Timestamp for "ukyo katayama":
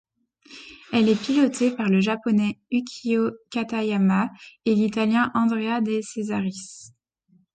2.71-4.31